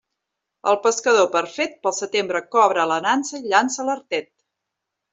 [0.71, 4.31] El pescador perfet, pel setembre cobra a la nansa i llança l'artet.